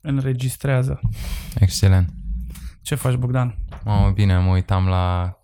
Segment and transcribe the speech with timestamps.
[0.00, 1.00] Înregistrează.
[1.58, 2.08] Excelent.
[2.82, 3.56] Ce faci, Bogdan?
[3.84, 5.36] Mamă, bine, mă uitam la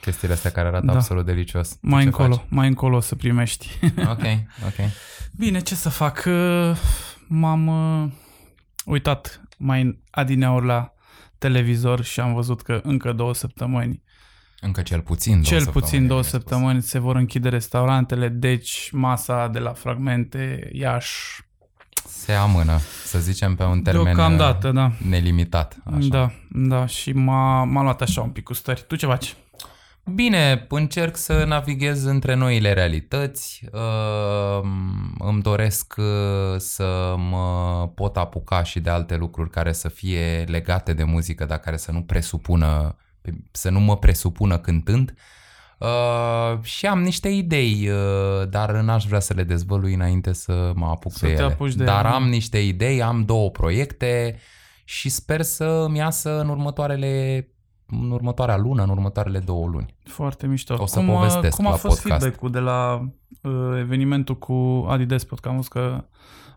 [0.00, 0.92] chestiile astea care arată Da.
[0.92, 1.68] absolut delicios.
[1.68, 2.44] Tu Mai ce încolo, faci?
[2.48, 3.68] mai încolo o să primești.
[4.10, 4.22] Ok,
[4.66, 4.90] ok.
[5.36, 6.24] Bine, ce să fac?
[6.26, 6.76] Uh,
[7.28, 8.10] M-am uh,
[8.84, 10.92] uitat mai adineauri la
[11.38, 14.02] televizor și am văzut că încă două săptămâni,
[14.60, 16.40] Încă cel puțin două cel săptămâni, puțin două bine spus.
[16.42, 21.42] săptămâni se vor închide restaurantele, deci masa de la fragmente Iași
[22.08, 24.84] Se amână, să zicem, pe un termen deocamdată, da.
[24.84, 25.76] uh, nelimitat.
[25.84, 26.06] Așa.
[26.08, 28.84] Da, da, și m-a, m-a luat așa un pic cu stări.
[28.86, 29.36] Tu ce faci?
[30.14, 33.62] Bine, încerc să navighez între noile realități.
[33.72, 34.68] Uh,
[35.18, 36.04] îmi doresc uh,
[36.58, 41.58] să mă pot apuca și de alte lucruri care să fie legate de muzică, dar
[41.58, 42.96] care să nu presupună,
[43.50, 45.10] să nu mă presupună cântând.
[45.10, 45.22] Uh,
[46.62, 51.12] și am niște idei, uh, dar n-aș vrea să le dezvălui înainte să mă apuc
[51.12, 51.52] Să pe te ele.
[51.52, 52.14] apuci de dar ele.
[52.14, 54.36] am niște idei, am două proiecte
[54.84, 57.48] și sper să îmi iasă în următoarele
[57.88, 59.94] în următoarea lună, în următoarele două luni.
[60.04, 60.76] Foarte mișto.
[60.78, 62.20] O să cum, a- povestesc cum a la fost podcast.
[62.20, 63.08] feedback-ul de la
[63.42, 65.38] uh, evenimentul cu Adi Despot?
[65.38, 66.04] Că am văzut că a,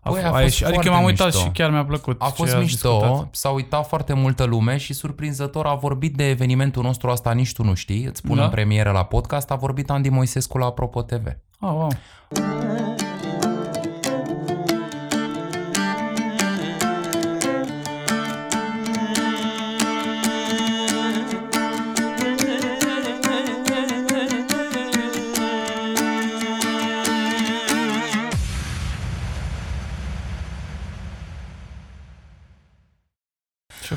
[0.04, 0.64] Băi, f- a a fost ieșit.
[0.66, 1.40] Adică foarte m-am uitat mișto.
[1.40, 2.20] și chiar mi-a plăcut.
[2.20, 3.28] A ce fost ați mișto, discutat.
[3.34, 7.64] s-a uitat foarte multă lume și surprinzător a vorbit de evenimentul nostru, asta nici tu
[7.64, 8.44] nu știi, îți spun Da?
[8.44, 11.26] în premieră la podcast, a vorbit Andy Moisescu la Apropo TV.
[11.60, 11.88] Oh, wow.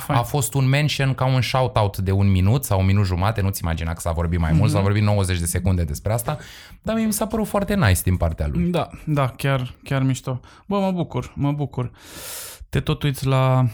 [0.03, 0.19] Fain.
[0.19, 3.61] A fost un mention ca un shout-out de un minut sau un minut jumate, nu-ți
[3.63, 4.85] imagina că s-a vorbit mai mult, s-a Mhm.
[4.85, 6.37] vorbit 90 de secunde despre asta,
[6.81, 8.63] dar mie mi s-a părut foarte nice din partea lui.
[8.69, 10.39] Da, da, chiar, chiar mișto.
[10.65, 11.91] Bă, mă bucur, mă bucur.
[12.69, 13.65] Te tot uiți la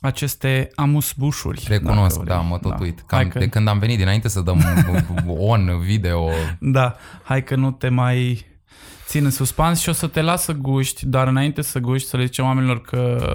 [0.00, 1.64] aceste amusbușuri.
[1.68, 2.48] Recunosc, dacă da, vrei.
[2.48, 3.04] mă tot uit.
[3.06, 4.60] Hai Cam că, de când am venit dinainte să dăm
[5.26, 6.28] on video,
[6.60, 8.46] Da, hai că nu te mai
[9.10, 12.16] țin în suspans și o să te las să guști, dar înainte să guști, să
[12.16, 13.26] le zicem oamenilor că,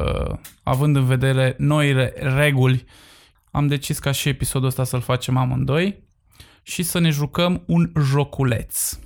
[0.64, 2.86] având în vedere noile reguli,
[3.52, 6.04] am decis ca și episodul ăsta să-l facem amândoi
[6.64, 9.00] și să ne jucăm un joculeț.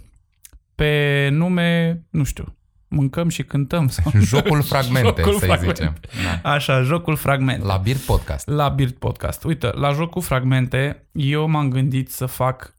[0.75, 2.57] Pe nume, nu știu,
[2.87, 3.87] mâncăm și cântăm.
[3.87, 4.11] Sau...
[4.31, 5.73] jocul fragmente, Jocul să-i fragmente.
[5.73, 5.95] zicem.
[6.43, 6.49] Da.
[6.51, 7.65] Așa, jocul fragmente.
[7.65, 8.47] La Beard Podcast.
[8.47, 9.43] La Beard Podcast.
[9.43, 12.77] Uite, la jocul fragmente, eu m-am gândit să fac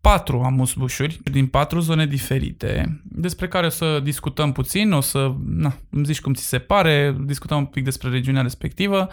[0.00, 5.76] patru amusbușuri din patru zone diferite, despre care o să discutăm puțin, o să na,
[5.90, 9.08] îmi zici cum ți se pare, discutăm un pic despre regiunea respectivă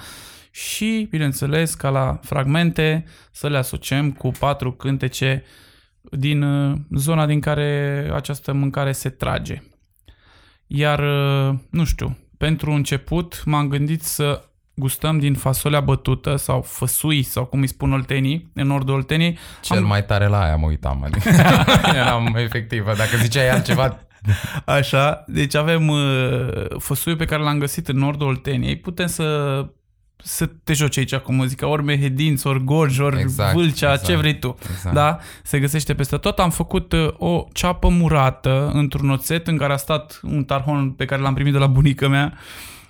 [0.52, 5.44] și, bineînțeles, ca la fragmente, să le asociem cu patru cântece
[6.02, 9.64] din uh, zona din care această mâncare se trage.
[10.68, 17.24] Iar, uh, nu știu, pentru început m-am gândit să gustăm din fasolea bătută sau făsui
[17.24, 19.38] sau cum îi spun oltenii, în nordul Olteniei.
[19.62, 21.04] Cel Am- mai tare la aia mă uitam.
[21.04, 21.30] Adică
[21.96, 22.94] eram efectivă.
[22.98, 24.00] Dacă ziceai altceva,
[24.66, 26.00] Așa, deci avem uh,
[26.80, 28.76] făsuiul pe care l-am găsit în nordul Olteniei.
[28.78, 29.66] Putem să
[30.18, 34.06] să te joci aici cu muzica, ori mehedinți, ori gorj, ori Exact, vâlcea, exact.
[34.10, 34.58] ce vrei tu.
[34.72, 34.96] exact.
[34.96, 36.40] Da, se găsește peste tot.
[36.40, 41.06] Am făcut uh, o ceapă murată într-un oțet în care a stat un tarhon pe
[41.06, 42.34] care l-am primit de la bunica mea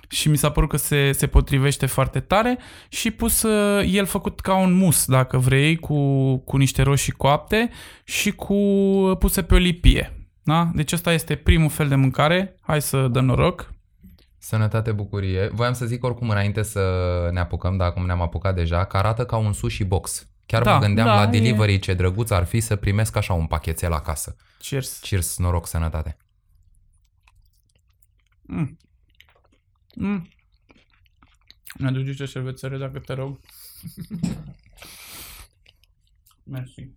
[0.08, 2.58] și mi s-a părut că se, se potrivește foarte tare
[2.88, 7.70] și pus uh, el făcut ca un mus, dacă vrei, cu, cu niște roșii coapte
[8.04, 8.54] și cu
[9.18, 10.28] puse pe o lipie.
[10.42, 10.70] Da?
[10.74, 12.56] Deci ăsta este primul fel de mâncare.
[12.60, 13.74] Hai să dăm noroc.
[14.38, 15.48] Sănătate, bucurie.
[15.52, 16.80] Voiam să zic oricum înainte să
[17.32, 20.28] ne apucăm, dar acum ne-am apucat deja, că arată ca un sushi box.
[20.46, 23.32] Chiar Da, mă gândeam da, la e- delivery ce drăguț ar fi să primesc așa
[23.32, 24.36] un pachetel acasă.
[24.58, 24.98] Cheers.
[24.98, 26.16] Cheers, noroc, sănătate.
[28.42, 28.78] Mm.
[29.98, 30.28] Mm.
[31.78, 33.40] Mi-aduce o șervețare dacă te rog.
[36.44, 36.90] Mersi.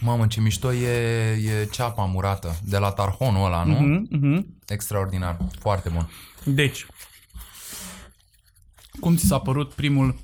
[0.00, 3.78] Mamă, ce mișto e, e ceapa murată de la tarhonul ăla, nu?
[3.80, 4.58] Mhm, mhm.
[4.66, 6.10] Extraordinar, foarte bun.
[6.44, 6.86] Deci,
[9.00, 10.18] cum ți s-a părut primul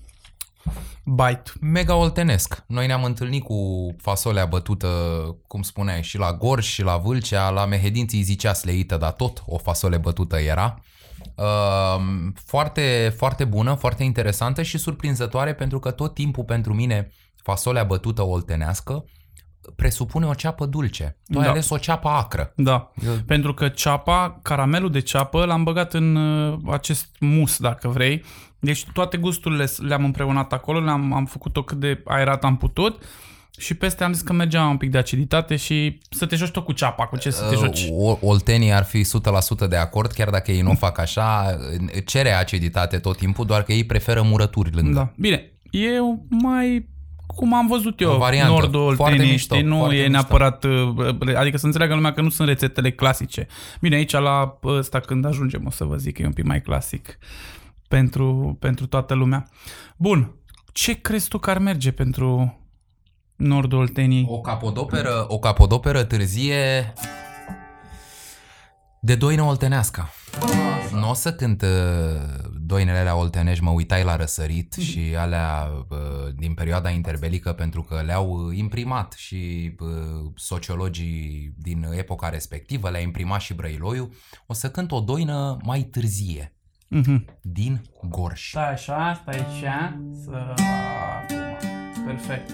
[1.04, 1.50] bite?
[1.60, 2.64] Mega oltenesc.
[2.66, 4.88] Noi ne-am întâlnit cu fasolea bătută,
[5.46, 9.58] cum spuneai, și la Gorj și la Vâlcea, la Mehedinții zicea sleită, dar tot o
[9.58, 10.78] fasole bătută era.
[11.36, 12.02] Uh,
[12.44, 17.12] foarte, foarte bună, foarte interesantă și surprinzătoare pentru că tot timpul pentru mine
[17.42, 19.04] fasolea bătută oltenească
[19.76, 21.18] presupune o ceapă dulce.
[21.32, 21.50] Tu ai Da.
[21.50, 22.52] ales o ceapă acră.
[22.56, 27.88] Da, Eu- pentru că ceapa, caramelul de ceapă l-am băgat în uh, acest mus, dacă
[27.88, 28.24] vrei.
[28.60, 33.02] Deci toate gusturile le-am împreunat acolo, le-am am făcut-o cât de aerat am putut
[33.58, 36.64] Și peste am zis că mergea un pic de aciditate și să te joci tot
[36.64, 37.88] cu ceapa, cu ce să te joci.
[37.90, 39.04] Uh, Oltenii ar fi
[39.64, 41.58] 100% de acord, chiar dacă ei nu fac așa,
[42.04, 44.92] cere aciditate tot timpul, doar că ei preferă murături lângă.
[44.92, 45.12] Da.
[45.16, 45.88] Bine, e
[46.28, 46.88] mai
[47.26, 48.50] cum am văzut eu, O variantă.
[48.52, 50.12] nordul Foarte Olteniei, mișto, știi, nu foarte e mișto.
[50.12, 53.46] neapărat, uh, adică să înțeleagă lumea că nu sunt rețetele clasice.
[53.80, 56.60] Bine, aici la ăsta când ajungem o să vă zic că e un pic mai
[56.62, 57.18] clasic
[57.88, 59.48] pentru, pentru toată lumea.
[59.96, 60.34] Bun,
[60.72, 62.58] ce crezi tu că ar merge pentru
[63.36, 64.26] nordul Olteniei?
[64.28, 66.92] O capodoperă, o capodoperă târzie
[69.00, 70.08] de doină oltenească.
[70.92, 71.68] Nu o să cânt uh,
[72.60, 75.98] doinele alea oltenești, mă uitai la răsărit și alea uh,
[76.34, 83.00] din perioada interbelică pentru că le-au uh, imprimat și uh, sociologii din epoca respectivă, le-a
[83.00, 84.12] imprimat și Brăiloiu.
[84.46, 86.57] O să cânt o doină mai târzie,
[86.88, 87.24] Mhm.
[87.40, 88.48] din Gorj.
[88.48, 90.54] Stai așa, stai așa, să...
[90.56, 91.36] Acum.
[92.06, 92.50] Perfect.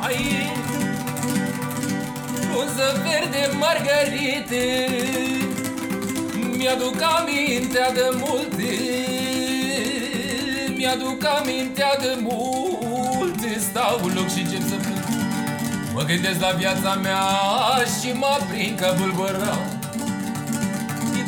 [0.00, 0.16] Ai
[2.56, 4.86] Uză verde margarite
[6.56, 8.74] Mi-aduc amintea de multe
[10.76, 15.04] Mi-aduc amintea de multe Stau în loc și încep să plâng
[15.94, 17.24] Mă gândesc la viața mea
[18.00, 19.79] și mă prind ca bulbăra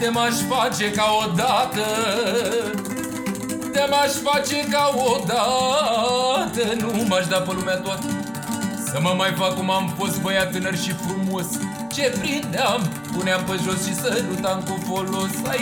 [0.03, 1.87] De m-aș face ca odată.
[3.73, 6.75] De m-aș face ca odată.
[6.79, 8.07] Nu m-aș da pe lumea toată
[8.93, 11.47] să mă mai fac cum am fost băiat tânăr și frumos.
[11.93, 15.31] Ce prindeam, puneam pe jos și sărutam cu folos.
[15.49, 15.61] Ai,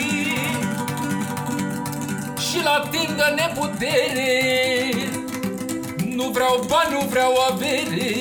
[2.48, 4.90] Și la timp de neputere
[6.16, 8.14] Nu vreau bani, nu vreau avere.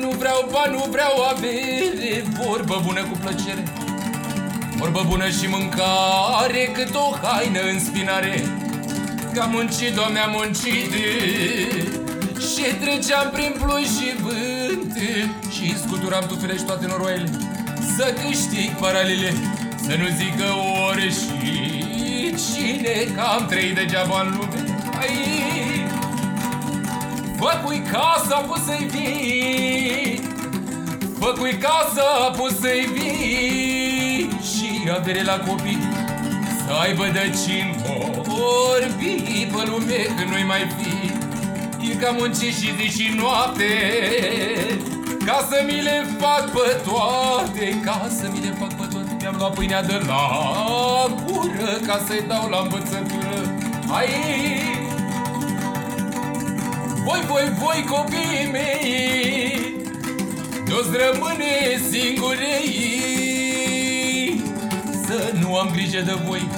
[0.00, 2.24] Nu vreau bani, nu vreau avere.
[2.46, 3.77] Vorbă bună cu plăcere
[4.78, 8.42] Vorbă bună și mâncare Cât o haină în spinare.
[9.32, 10.92] Că am muncit, doamne, am muncit.
[12.50, 14.96] Și treceam prin ploi și vânt.
[15.50, 17.30] Și scuturam tufele și toate noroaiele
[17.96, 19.32] Să câștig paralele
[19.86, 20.46] Să nu zică
[20.88, 24.64] ore și cine Că am trăit degeaba în lume.
[25.00, 25.46] Ai,
[27.36, 30.20] Făcui casa, pus să-i vii.
[31.18, 35.78] Făcui casa, pus să-i vii Și avere la copii.
[36.66, 37.76] Să aibă de cin
[38.22, 41.08] vorbi pe lume când nu-i mai fi.
[41.90, 43.64] E că am muncit și zi și noapte
[45.24, 49.16] Ca să mi le fac pe toate Ca să mi le fac pe toate.
[49.20, 50.26] Mi-am luat pâinea de la
[51.26, 53.54] gură Ca să-i dau la învățătură.
[53.90, 54.08] Ai
[57.04, 59.58] voi, voi, voi copiii mei
[60.66, 63.27] Nu-ți rămâne singurei
[65.08, 66.48] Să nu am grijă de voi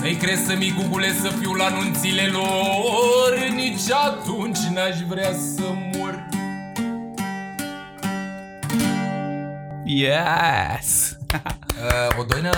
[0.00, 5.62] Să-i cresc să micugule să fiu la nunțile lor Nici atunci n-aș vrea să
[5.96, 6.28] mor
[9.84, 11.16] Yes!
[11.32, 12.50] Uh, o doină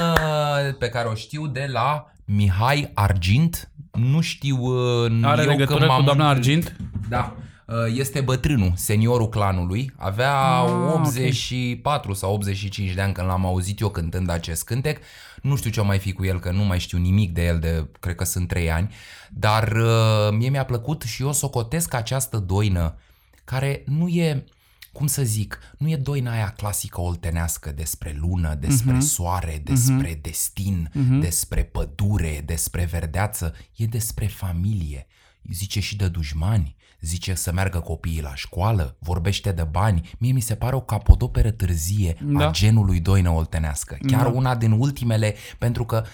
[0.79, 3.71] pe care o știu de la Mihai Argint.
[3.93, 6.77] Nu știu uh, Are eu legătură că cu m-am doamna întâlnit- Argint?
[7.09, 7.35] Da.
[7.73, 9.93] Uh, Este bătrânul, seniorul clanului.
[9.97, 10.97] Avea Ah, ok.
[10.97, 14.99] 84 sau 85 de ani când l-am auzit eu cântând acest cântec.
[15.43, 17.59] Nu știu ce o mai fi cu el, că nu mai știu nimic de el
[17.59, 18.95] de, cred că sunt 3 ani.
[19.31, 22.97] Dar uh, mie mi-a plăcut și eu socotesc această doină
[23.45, 24.45] care nu e
[24.93, 29.01] cum să zic, nu e doina aia clasică oltenească despre lună, despre Mhm.
[29.01, 35.07] soare, despre destin, despre pădure, despre verdeață, e despre familie.
[35.53, 40.11] Zice și de dușmani, zice să meargă copiii la școală, vorbește de bani.
[40.19, 42.47] Mie mi se pare o capodoperă târzie Da.
[42.49, 43.97] a genului doină oltenească.
[44.07, 44.29] Chiar Da.
[44.29, 46.05] una din ultimele, pentru că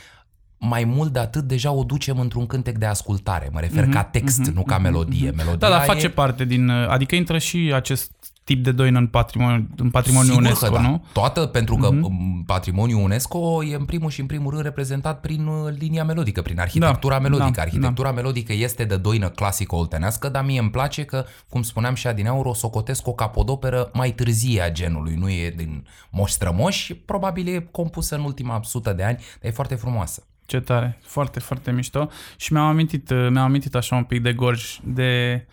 [0.59, 3.49] mai mult de atât deja o ducem într-un cântec de ascultare.
[3.53, 5.31] Mă refer ca text, nu ca melodie.
[5.31, 6.69] Melodia Da, dar e- face parte din...
[6.71, 8.11] Adică intră și acest
[8.49, 10.81] tip de doină în patrimoniu, în patrimoniul Sigur UNESCO, că da.
[10.81, 11.05] nu?
[11.13, 15.47] Toată, pentru că mm patrimoniul UNESCO e în primul și în primul rând reprezentat prin
[15.47, 17.51] uh, linia melodică, prin arhitectura Da, melodică.
[17.55, 21.95] da, arhitectura melodică este de doină clasică oltenească, dar mie îmi place că, cum spuneam
[21.95, 25.15] și adineaur, o socotesc o capodoperă mai târzie a genului.
[25.15, 29.55] Nu e din moș strămoși, probabil e compusă în ultima sută de ani, dar e
[29.55, 30.23] foarte frumoasă.
[30.49, 32.09] Ce tare, foarte, foarte mișto.
[32.37, 35.45] Și mi-am amintit, uh, mi-am amintit așa un pic de Gorj, de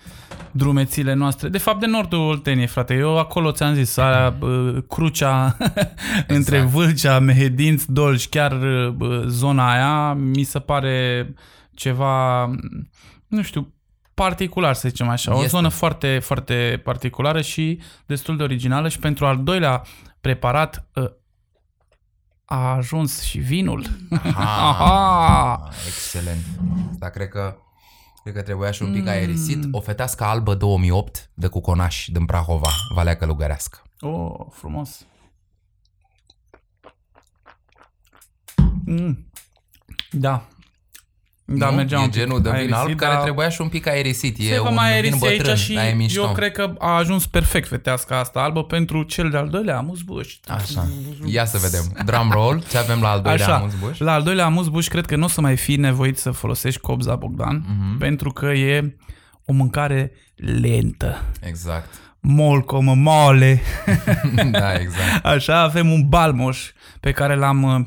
[0.51, 1.49] drumețile noastre.
[1.49, 2.93] De fapt, de nordul Olteniei, frate.
[2.93, 5.57] Eu acolo ți-am zis, aia, uh, crucea
[6.27, 11.27] între Vâlcea, Mehedinți, Dolj, chiar uh, zona aia, mi se pare
[11.73, 12.45] ceva,
[13.27, 13.73] nu știu,
[14.13, 15.31] particular, să zicem așa.
[15.31, 15.47] O Este.
[15.47, 19.81] zonă foarte, foarte particulară și destul de originală și pentru al doilea
[20.21, 21.03] preparat uh,
[22.45, 23.85] a ajuns și vinul.
[24.09, 25.69] Ah, Aha!
[25.87, 26.45] excelent.
[26.99, 27.57] Dar cred că
[28.25, 29.63] Cred că trebuia și un pic aerisit.
[29.71, 33.81] O fetească albă 2008 de Cuconaș din Prahova, Valea Călugărească.
[33.99, 35.05] Oh, frumos.
[38.85, 39.29] Mm.
[40.11, 40.47] Da.
[41.47, 41.75] Da, nu?
[41.75, 43.87] mergea e un pic genul de vin aerisit, alb care dar trebuia și un pic
[43.87, 44.37] aerisit.
[44.37, 46.21] Se E va un mai vin aerisi bătrân, aici și dar e mișto.
[46.21, 50.35] eu cred că a ajuns perfect fetească asta albă pentru cel de-al doilea amuzbuș.
[50.47, 50.87] Așa.
[51.25, 52.03] Ia să vedem.
[52.05, 52.63] Drum roll.
[52.69, 53.97] Ce avem la al doilea Așa, amuzbuș?
[53.97, 57.15] la al doilea amuzbuș cred că nu o să mai fi nevoit să folosești cobza
[57.15, 57.97] Bogdan, Mhm.
[57.97, 58.95] pentru că e
[59.45, 61.21] o mâncare lentă.
[61.41, 61.89] Exact.
[62.19, 63.61] Molcomă, mole.
[64.51, 65.25] da, exact.
[65.25, 67.85] Așa, avem un balmoș pe care l-am, uh,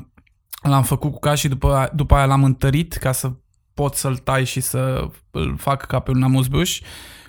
[0.71, 3.31] l-am făcut cu ca și după, după aia l-am întărit ca să
[3.79, 6.81] pot să-l tai și să îl fac ca pe un amuzbuș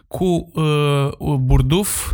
[0.06, 2.12] cu uh, burduf,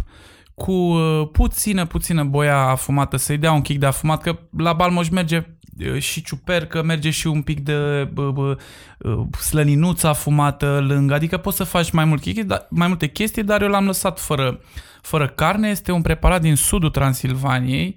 [0.55, 5.09] cu uh, puțină, puțină boia afumată, să-i dea un kick de afumat, că la balmoș
[5.09, 5.47] merge
[5.79, 8.57] uh, și ciupercă, merge și un pic de uh, uh,
[8.99, 13.45] uh, slăninuță afumată lângă, adică poți să faci mai, mult chestii, dar, mai multe chestii,
[13.45, 14.61] dar eu l-am lăsat fără,
[15.03, 17.97] fără carne, este un preparat din sudul Transilvaniei,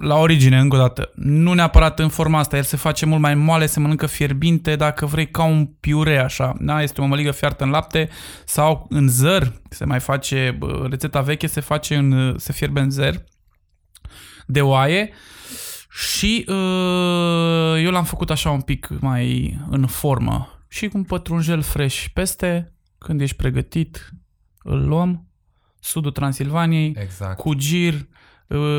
[0.00, 3.34] la origine, încă o dată, nu neapărat în forma asta, el se face mult mai
[3.34, 6.82] moale, se mănâncă fierbinte, dacă vrei, ca un piure așa, da?
[6.82, 8.08] Este o măligă fiartă în lapte
[8.44, 12.90] sau în zăr, se mai face, bă, rețeta veche se face în, se fierbe în
[12.90, 13.24] zăr
[14.46, 15.10] de oaie
[15.90, 21.62] și uh, eu l-am făcut așa un pic mai în formă și cu un pătrunjel
[21.62, 24.10] fresh peste, când ești pregătit,
[24.62, 25.26] îl luăm,
[25.80, 27.36] sudul Transilvaniei, Exact.
[27.36, 28.00] cu gir, uh,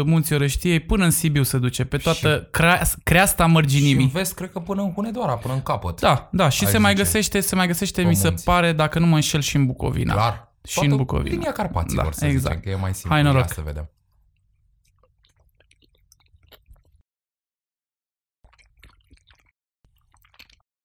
[0.05, 4.07] Munții Orăștiei, până în Sibiu se duce, pe toată crea- creasta Și în mărginimii.
[4.07, 5.99] vest, cred că până în Hunedoara, până în capăt.
[5.99, 7.03] Da, da, și Ai se mai zice.
[7.03, 8.43] găsește, se mai găsește, Pe mi se munți.
[8.43, 10.13] pare, dacă nu mă înșel, și în Bucovina.
[10.13, 10.53] Clar.
[10.67, 11.35] Și Toată în Bucovina.
[11.35, 12.55] Linia Carpaților, Da, să exact.
[12.55, 13.11] zicem, că e mai simplu.
[13.11, 13.41] Hai noroc.
[13.41, 13.89] Ia să vedem.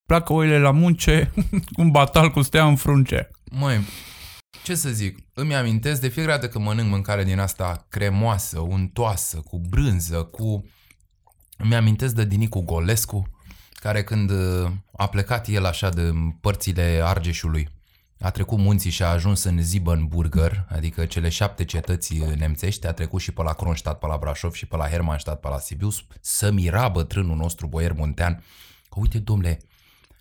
[0.07, 1.33] Pleacă oile la munce,
[1.83, 3.31] un batal cu stea în frunce.
[3.51, 3.81] Măi,
[4.67, 9.41] ce să zic, îmi amintesc de fiecare dată când mănânc mâncare din asta cremoasă, untoasă,
[9.41, 10.65] cu brânză, cu...
[11.57, 13.31] Îmi amintesc de Dinicu Golescu,
[13.75, 17.69] care când uh, a plecat el așa de părțile Argeșului,
[18.21, 23.21] a trecut munții și a ajuns în Siebenburger, adică cele șapte cetăți nemțești, a trecut
[23.21, 25.89] și pe la Kronstadt, pe la Brașov și pe la Hermannstadt, pe la Sibiu,
[26.21, 28.45] să mira bătrânul nostru boier muntean.
[28.89, 29.59] Că uite, domnule,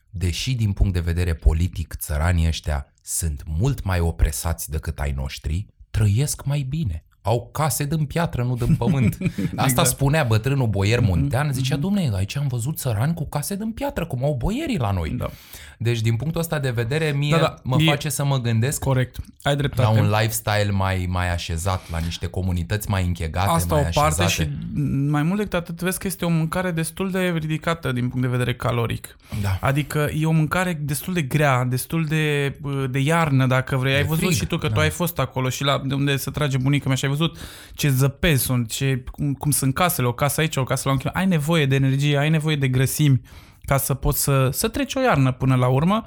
[0.10, 5.68] deși din punct de vedere politic țăranii ăștia sunt mult mai opresați decât ai noștri,
[5.92, 7.05] trăiesc mai bine.
[7.27, 9.17] Au case din piatră, nu din pământ.
[9.55, 9.88] Asta Exact.
[9.88, 14.24] spunea bătrânul boier muntean, zicea, domne, aici am văzut țărani cu case din piatră, cum
[14.24, 15.10] au boierii la noi.
[15.10, 15.29] Da.
[15.77, 18.79] Deci, din punctul ăsta de vedere, mie Da, da, mă e- face să mă gândesc
[18.84, 19.15] Corect.
[19.41, 20.00] Ai la dreptate.
[20.00, 24.50] un lifestyle mai, mai așezat, la niște comunități mai închegate, Asta mai o parte așezate.
[24.51, 24.70] și
[25.10, 28.32] mai mult decât atât vezi că este o mâncare destul de ridicată din punct de
[28.32, 29.17] vedere caloric.
[29.41, 29.58] Da.
[29.62, 32.55] Adică e o mâncare destul de grea, destul de,
[32.89, 33.94] de iarnă, dacă vrei.
[33.94, 34.74] Ai De văzut frig, și tu că da.
[34.74, 37.38] tu ai fost acolo și la de unde se trage bunica mea și ai văzut
[37.74, 40.98] ce zăpezi sunt, ce, cum, cum sunt casele, o casă aici, o casă la un
[40.98, 41.24] kilometru.
[41.24, 43.22] Ai nevoie de energie, ai nevoie de grăsimi
[43.62, 46.06] ca să poți să, să treci o iarnă până la urmă.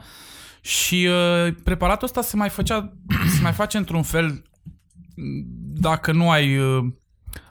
[0.61, 1.09] Și
[1.47, 2.93] uh, preparatul ăsta se mai făcea,
[3.37, 4.43] se mai face într-un fel
[5.75, 6.85] dacă nu ai uh,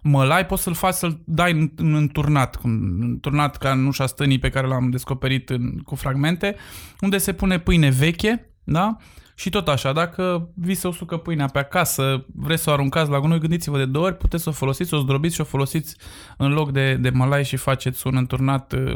[0.01, 2.71] mălai, poți să-l faci să-l dai în, în înturnat, cum,
[3.01, 6.55] înturnat ca în ușa stânii pe care l-am descoperit în, cu fragmente,
[7.01, 8.97] unde se pune pâine veche, da?
[9.39, 13.19] Și tot așa, dacă vi se usucă pâinea pe acasă, vreți să o aruncați la
[13.19, 15.95] gunoi, gândiți-vă de două ori, puteți să o folosiți, o zdrobiți și o folosiți
[16.37, 18.93] în loc de, de mălai și faceți un înturnat uh,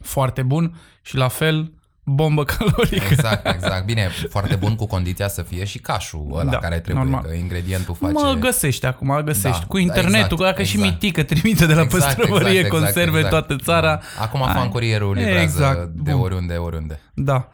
[0.00, 1.72] foarte bun și la fel
[2.04, 3.06] bombă calorică.
[3.10, 3.84] Exact, exact.
[3.84, 7.24] Bine, foarte bun cu condiția să fie și cașul ăla Da, care trebuie, normal.
[7.28, 8.12] că ingredientul face...
[8.12, 9.60] Mă găsești acum, găsești.
[9.60, 10.92] Da, cu internetul, exact, dacă și exact.
[10.92, 13.46] mitică trimite de la Exact, păstrăvărie exact, exact, conserve exact.
[13.46, 14.00] toată țara.
[14.16, 14.22] Da.
[14.22, 14.54] Acum Ai.
[14.54, 16.20] fan curierul livrează Exact, de bun.
[16.20, 17.00] oriunde, oriunde.
[17.14, 17.48] Da.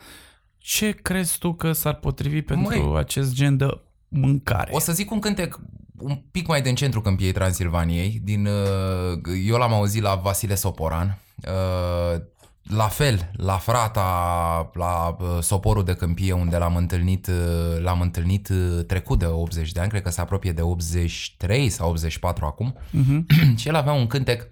[0.67, 2.99] Ce crezi tu că s-ar potrivi pentru Măi.
[2.99, 4.71] acest gen de mâncare?
[4.73, 5.61] O să zic un cântec
[5.99, 8.21] un pic mai din centru câmpiei Transilvaniei.
[8.23, 11.19] Din, uh, eu l-am auzit la Vasile Soporan.
[11.47, 12.21] Uh,
[12.69, 18.49] La fel, la frata, la uh, soporul de câmpie unde l-am întâlnit, uh, l-am întâlnit
[18.49, 22.75] uh, trecut de 80 de ani, cred că se apropie de 83 sau 84 acum.
[22.91, 23.27] Mhm.
[23.61, 24.49] și el avea un cântec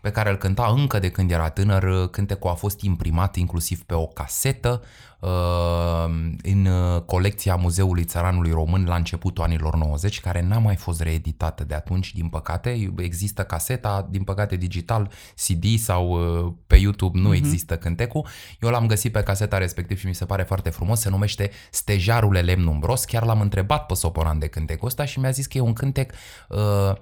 [0.00, 2.10] pe care îl cânta încă de când era tânăr.
[2.10, 4.82] Cântecul a fost imprimat inclusiv pe o casetă
[5.20, 5.30] uh,
[6.42, 11.64] în uh, colecția Muzeului Țăranului Român la începutul anilor 90, care n-a mai fost reeditată
[11.64, 12.92] de atunci, din păcate.
[12.96, 15.10] Există caseta, din păcate digital,
[15.46, 18.26] CD sau uh, pe YouTube nu există cântecul.
[18.60, 21.00] Eu l-am găsit pe caseta respectiv și mi se pare foarte frumos.
[21.00, 23.04] Se numește Stejarule lemn umbros.
[23.04, 26.12] Chiar l-am întrebat pe Soporan de cântecul ăsta și mi-a zis că e un cântec
[26.48, 26.92] uh,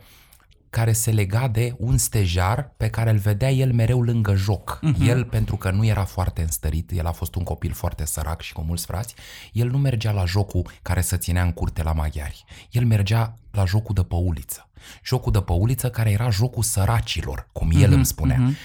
[0.70, 4.80] care se lega de un stejar pe care îl vedea el mereu lângă joc.
[4.82, 5.06] Uh-huh.
[5.06, 8.52] El, pentru că nu era foarte înstărit, el a fost un copil foarte sărac și
[8.52, 9.14] cu mulți frați,
[9.52, 12.44] el nu mergea la jocul care să ținea în curte la maghiari.
[12.70, 14.70] El mergea la jocul de pe uliță.
[15.04, 18.50] Jocul de pe uliță care era jocul săracilor, cum el uh-huh, îmi spunea.
[18.50, 18.56] Uh-huh.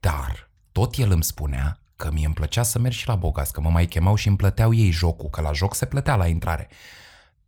[0.00, 3.60] Dar tot el îmi spunea că mie îmi plăcea să merg și la bogați, că
[3.60, 6.68] mă mai chemau și îmi plăteau ei jocul, că la joc se plătea la intrare.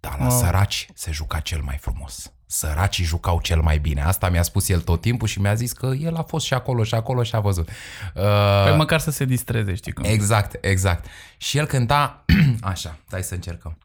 [0.00, 0.38] Dar la wow.
[0.38, 2.32] săraci se juca cel mai frumos.
[2.50, 4.02] Săracii jucau cel mai bine.
[4.02, 6.84] Asta mi-a spus el tot timpul și mi-a zis că el a fost și acolo
[6.84, 7.68] și acolo și a văzut.
[7.68, 10.04] Uh, păi măcar să se distreze, știi cum.
[10.04, 11.06] Exact, exact.
[11.36, 12.24] Și el cânta
[12.72, 13.78] așa, hai să încercăm.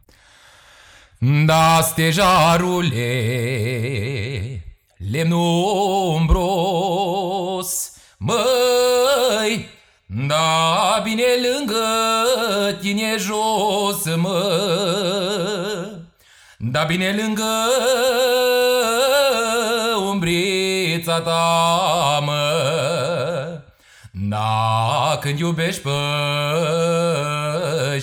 [1.45, 2.97] Da, stejarule,
[5.11, 9.67] lemnul umbros, măi,
[10.05, 11.83] da, bine lângă
[12.81, 14.41] tine jos, mă,
[16.57, 17.43] da bine lângă
[21.13, 23.61] umbrița ta, mă,
[24.11, 25.89] Da, când iubești pe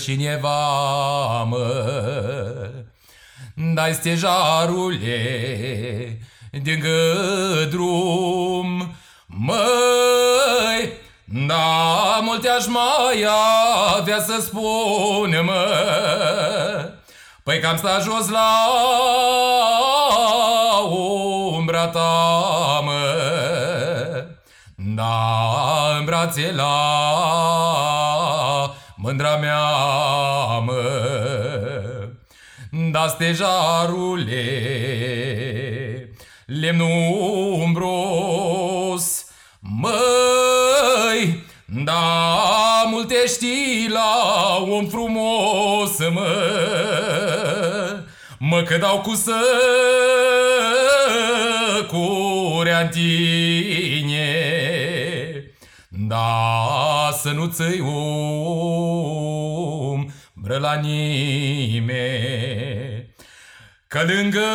[0.03, 2.71] cineva, mă,
[3.75, 5.19] Dai stejarule
[6.63, 6.85] din
[7.71, 8.95] drum,
[9.27, 10.93] măi,
[11.25, 13.27] da, multe aș mai
[13.97, 15.67] avea să spun, mă,
[17.43, 18.67] Păi că am stat jos la
[21.71, 24.27] umbra ta, mă,
[24.75, 26.75] Da, în brațe la
[28.97, 29.69] mândra mea,
[30.59, 30.83] mă,
[32.93, 34.45] Da, stejarule,
[36.47, 39.27] lemnul umbros,
[39.61, 42.03] măi, da,
[42.91, 44.13] multe știi la
[44.71, 47.10] om frumos, mă,
[48.43, 49.41] mă că dau cu să
[51.89, 54.29] curea tine.
[55.89, 57.81] Da, să nu ți
[59.91, 61.95] umbră la nimeni,
[63.89, 64.47] că lângă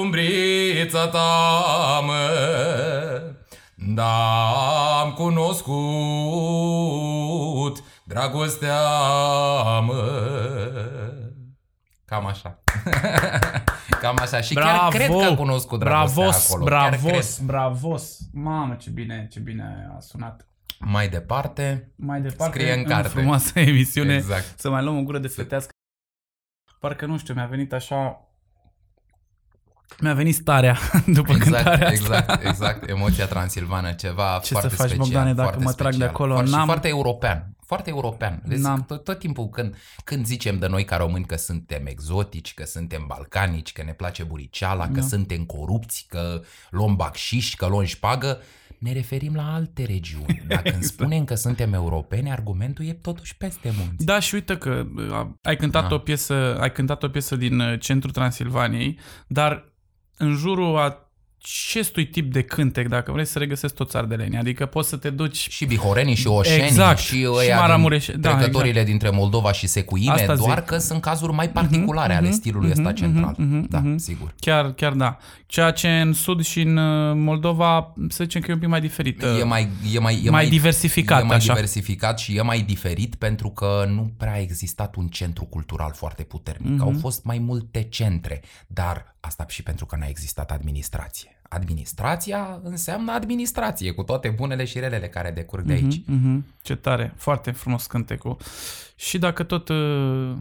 [0.00, 2.28] umbrița ta, mă,
[3.74, 4.42] da,
[5.00, 7.03] am cunoscut
[8.14, 8.80] dragostea,
[9.80, 9.94] mă.
[12.04, 12.62] Cam așa.
[14.02, 14.40] Cam așa.
[14.40, 16.64] Și bravo, chiar cred că a cunoscut dragostea bravos, acolo.
[16.64, 18.18] Bravos, bravos.
[18.32, 20.48] Mamă, ce bine, ce bine a sunat.
[20.78, 23.08] Mai departe, mai departe scrie în carte.
[23.08, 24.58] frumoasă emisiune exact.
[24.58, 25.70] să mai luăm o gură de fetească.
[26.80, 28.18] Parcă nu știu, mi-a venit așa
[30.00, 32.48] mi-a venit starea după exact, cântarea Exact, asta.
[32.48, 35.06] exact, emoția transilvană, ceva Ce foarte să faci, special.
[35.06, 36.08] Bogdane, dacă foarte mă trag special.
[36.08, 36.32] de acolo?
[36.34, 36.64] Foarte, N-am...
[36.64, 38.42] foarte european, foarte european.
[38.46, 42.64] Deci tot, tot timpul când, când zicem de noi ca români că suntem exotici, că
[42.64, 44.92] suntem balcanici, că ne place buriceala, da.
[44.92, 48.40] că suntem corupți, că luăm bacșiș, că luăm șpagă,
[48.78, 50.42] ne referim la alte regiuni.
[50.48, 50.70] Dacă exact.
[50.70, 54.04] când spunem că suntem europeni, argumentul e totuși peste munți.
[54.04, 54.86] Da, și uite că
[55.42, 55.94] ai cântat, da.
[55.94, 59.72] o, piesă, ai cântat o piesă din uh, centrul Transilvaniei, dar
[60.16, 61.03] în jurul a
[61.44, 64.38] acestui tip de cântec, dacă vrei să regăsesc toți ardelenii.
[64.38, 65.48] Adică poți să te duci...
[65.50, 66.98] Și bihorenii, și oșenii, exact.
[66.98, 68.06] și ăia și Maramureș...
[68.06, 68.84] din da, exact.
[68.84, 70.66] dintre Moldova și Secuime, Asta doar zic.
[70.66, 73.34] că sunt cazuri mai particulare uh-huh, ale stilului uh-huh, ăsta central.
[73.34, 73.96] Uh-huh, da, uh-huh.
[73.96, 74.34] sigur.
[74.40, 75.16] Chiar, chiar da.
[75.46, 78.80] Ceea ce în Sud și în uh, Moldova, să zicem că e un pic mai
[78.80, 79.22] diferit.
[79.22, 81.22] E mai, e mai, e mai diversificat.
[81.22, 81.52] E mai așa.
[81.52, 86.22] diversificat și e mai diferit pentru că nu prea a existat un centru cultural foarte
[86.22, 86.76] puternic.
[86.76, 86.84] Uh-huh.
[86.84, 93.12] Au fost mai multe centre, dar asta și pentru că n-a existat administrație administrația înseamnă
[93.12, 96.00] administrație, cu toate bunele și relele care decurg de aici.
[96.00, 96.40] Uh-huh, uh-huh.
[96.62, 98.36] Ce tare, foarte frumos cântecul.
[98.96, 100.32] Și dacă tot uh,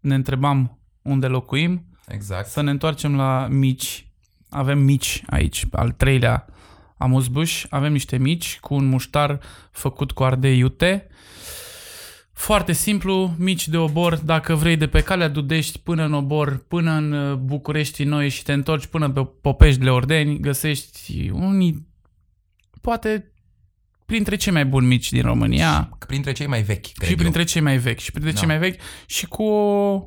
[0.00, 2.48] ne întrebam unde locuim, exact.
[2.48, 4.06] să ne întoarcem la mici.
[4.50, 6.46] Avem mici aici, al treilea
[6.96, 7.66] amuzbuș.
[7.70, 9.40] Avem niște mici cu un muștar
[9.70, 11.06] făcut cu ardei iute
[12.38, 16.92] foarte simplu, mici de obor, dacă vrei de pe calea Dudești până în obor, până
[16.92, 21.86] în uh, București noi și te întorci până pe Popești de Ordeni, găsești unii,
[22.80, 23.32] poate
[24.06, 25.88] printre cei mai buni mici din România.
[26.00, 27.46] Și printre cei mai vechi, Și printre eu.
[27.46, 27.98] cei mai vechi.
[27.98, 28.38] Și printre da.
[28.38, 30.02] cei mai vechi și cu o,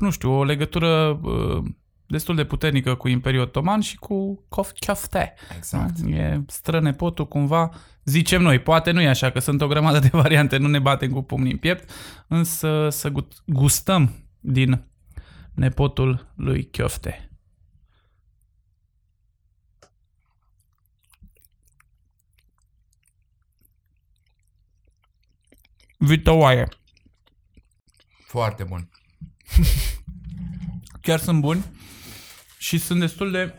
[0.00, 1.64] nu știu, o legătură uh,
[2.06, 5.34] destul de puternică cu Imperiul Otoman și cu Kofte.
[5.56, 5.98] Exact.
[6.08, 7.70] E strănepotul cumva,
[8.04, 11.10] zicem noi, poate nu e așa, că sunt o grămadă de variante, nu ne batem
[11.10, 11.90] cu pumnii în piept,
[12.28, 13.12] însă să
[13.46, 14.84] gustăm din
[15.54, 17.30] nepotul lui Chiofte.
[25.98, 26.68] Vitoaie.
[28.26, 28.90] Foarte bun.
[31.00, 31.64] Chiar sunt buni.
[32.66, 33.54] Și sunt destul de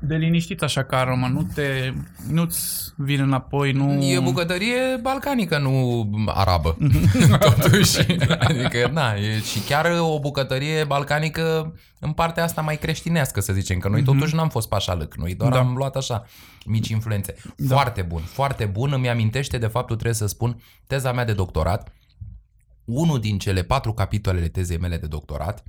[0.00, 1.92] de liniștit așa ca aromă, nu te,
[2.28, 4.04] nu-ți vine înapoi, nu...
[4.04, 6.76] E bucătărie balcanică, nu arabă,
[7.60, 7.98] totuși.
[8.38, 13.78] adică, na, e și chiar o bucătărie balcanică în partea asta mai creștinească, să zicem,
[13.78, 15.58] că noi totuși n-am fost pașalâc, noi doar Da.
[15.58, 16.26] am luat așa
[16.64, 17.34] mici influențe.
[17.68, 21.92] Foarte bun, foarte bun, îmi amintește de faptul, trebuie să spun, teza mea de doctorat,
[22.84, 25.62] unul din cele patru capitolele tezei mele de doctorat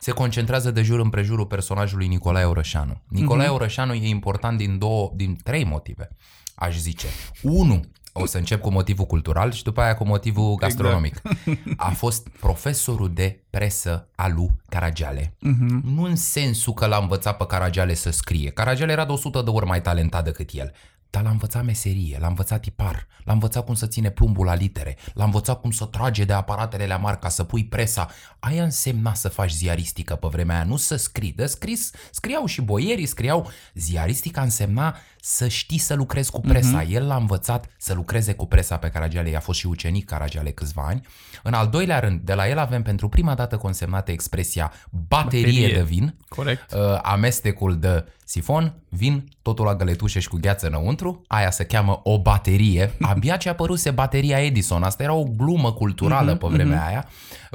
[0.00, 3.00] se concentrează de jur împrejurul personajului Nicolae Orășanu.
[3.08, 3.54] Nicolae Mhm.
[3.54, 6.08] Orășanu e important din două, din trei motive,
[6.54, 7.06] aș zice.
[7.42, 7.80] Unu,
[8.12, 11.22] o să încep cu motivul cultural și după aia cu motivul gastronomic.
[11.76, 15.34] A fost profesorul de presă al lui Caragiale.
[15.38, 15.80] Mhm.
[15.84, 18.50] Nu în sensul că l-a învățat pe Caragiale să scrie.
[18.50, 20.72] Caragiale era de 100 de ori mai talentat decât el.
[21.14, 24.96] Dar l-a învățat meserie, l-a învățat tipar, l-a învățat cum să ține plumbul la litere,
[25.12, 28.08] l-a învățat cum să trage de aparatele la mari ca să pui presa.
[28.38, 31.32] Aia însemna să faci ziaristică pe vremea aia, nu să scrii.
[31.32, 33.50] De scris, scriau și boierii, scriau.
[33.74, 36.82] Ziaristica însemna să știi să lucrezi cu presa.
[36.82, 36.90] Mm-hmm.
[36.90, 40.82] El l-a învățat să lucreze cu presa pe Caragiale, i-a fost și ucenic Caragiale câțiva
[40.86, 41.06] ani.
[41.46, 45.74] În al doilea rând, de la el avem pentru prima dată consemnată expresia baterie, Baterie.
[45.74, 46.72] de vin, Corect.
[46.72, 52.00] uh, amestecul de sifon, vin, totul la găletușe și cu gheață înăuntru, aia se cheamă
[52.02, 52.92] o baterie.
[53.00, 57.08] Abia ce apăruse bateria Edison, asta era o glumă culturală pe vremea aia.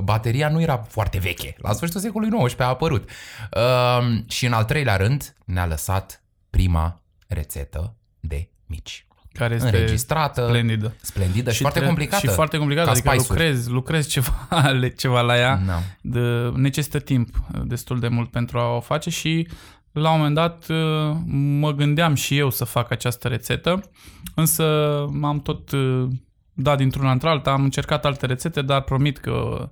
[0.03, 3.09] Bateria nu era foarte veche, la sfârșitul secolului XIX a apărut.
[3.55, 9.07] Uh, și în al treilea rând ne-a lăsat prima rețetă de mici.
[9.33, 10.93] Care este Înregistrată, splendidă.
[11.01, 12.27] splendidă și, și foarte tre- complicată.
[12.27, 13.39] Și foarte complicată, ca adică spice-uri.
[13.39, 14.47] lucrezi, lucrezi ceva,
[14.97, 15.61] ceva la ea.
[15.65, 15.79] Da.
[16.01, 19.47] de, necesită timp uh, destul de mult pentru a o face și
[19.91, 21.15] la un moment dat uh,
[21.59, 23.89] mă gândeam și eu să fac această rețetă,
[24.35, 24.65] însă
[25.11, 26.07] m-am tot uh,
[26.53, 29.69] dat dintr-una într-alta, am încercat alte rețete, dar promit că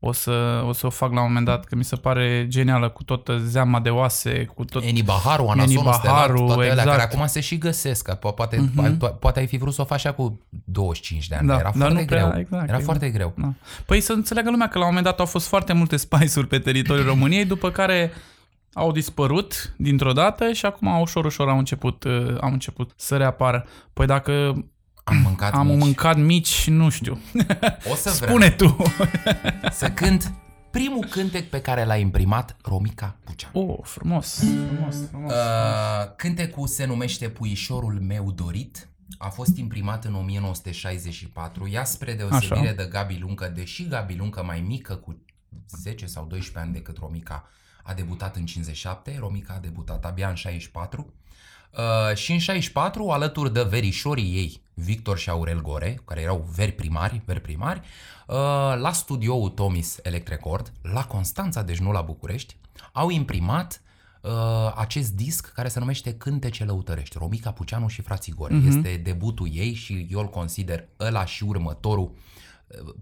[0.00, 2.88] o să, o să o fac la un moment dat, că mi se pare genială
[2.88, 4.82] cu toată zeama de oase, cu tot...
[4.84, 6.88] Eni Baharu, Anasonul Eni Stelar, Baharu, toate alea exact.
[6.90, 8.04] care acum se și găsesc.
[8.04, 9.18] că po- Poate, uh-huh.
[9.18, 11.70] poate ai fi vrut să o faci așa cu 25 de ani, Da, dar era
[11.70, 12.40] dar foarte nu prea- greu.
[12.40, 12.84] exact, era exact.
[12.84, 13.32] foarte greu.
[13.36, 13.52] Da.
[13.86, 16.58] Păi să înțeleagă lumea că la un moment dat au fost foarte multe spice-uri pe
[16.58, 18.12] teritoriul României, după care
[18.72, 23.66] au dispărut dintr-o dată și acum ușor, ușor au început, uh, au început să reapară.
[23.92, 24.64] Păi dacă
[25.08, 25.78] Am mâncat am mici.
[25.82, 27.20] mâncat mici, nu știu.
[27.90, 28.76] O să vreau Spune tu.
[29.70, 30.32] să cânt
[30.70, 33.52] primul cântec pe care l-a imprimat Romica Pucean.
[33.54, 35.32] Oh, frumos, frumos, frumos.
[35.32, 38.88] Uh, cântecul se numește Puișorul meu dorit.
[39.18, 42.72] A fost imprimat în 1964, ea spre deosebire Așa.
[42.72, 45.22] de Gabi Luncă, deși Gabi Luncă mai mică cu
[45.82, 47.48] 10 sau 12 ani decât Romica
[47.82, 51.12] a debutat în 57, Romica a debutat abia în 64.
[51.70, 56.72] Uh, și în 64, alături de verișorii ei, Victor și Aurel Gore, care erau veri
[56.72, 57.80] primari, veri primari,
[58.26, 58.36] uh,
[58.76, 62.56] la studioul Tomis Electrecord, la Constanța, deci nu la București,
[62.92, 63.82] au imprimat
[64.20, 64.30] uh,
[64.76, 68.54] acest disc care se numește Cântece Lăutărești, Romica Puceanu și Frații Gore.
[68.54, 68.64] Mhm.
[68.64, 68.76] Uh-huh.
[68.76, 72.12] Este debutul ei și eu îl consider ăla și următorul.
[72.14, 72.18] Uh,